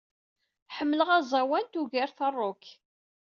[0.75, 2.63] Ḥemmleɣ aẓawan, tugart rock.